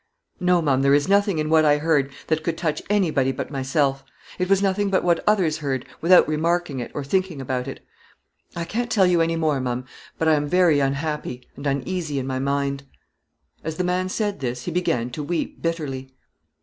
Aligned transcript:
"No, 0.39 0.63
ma'am, 0.63 0.81
there 0.81 0.95
is 0.95 1.07
nothing 1.07 1.37
in 1.37 1.47
what 1.47 1.63
I 1.63 1.77
heard 1.77 2.11
that 2.25 2.41
could 2.41 2.57
touch 2.57 2.81
anybody 2.89 3.31
but 3.31 3.51
myself. 3.51 4.03
It 4.39 4.49
was 4.49 4.59
nothing 4.59 4.89
but 4.89 5.03
what 5.03 5.23
others 5.27 5.59
heard, 5.59 5.85
without 6.01 6.27
remarking 6.27 6.79
it, 6.79 6.89
or 6.95 7.03
thinking 7.03 7.39
about 7.39 7.67
it. 7.67 7.85
I 8.55 8.63
can't 8.65 8.89
tell 8.89 9.05
you 9.05 9.21
anymore, 9.21 9.61
ma'am; 9.61 9.85
but 10.17 10.27
I 10.27 10.33
am 10.33 10.47
very 10.47 10.79
unhappy, 10.79 11.47
and 11.55 11.67
uneasy 11.67 12.17
in 12.17 12.25
my 12.25 12.39
mind." 12.39 12.81
As 13.63 13.77
the 13.77 13.83
man 13.83 14.09
said 14.09 14.39
this, 14.39 14.63
he 14.65 14.71
began 14.71 15.11
to 15.11 15.21
weep 15.21 15.61
bitterly. 15.61 16.15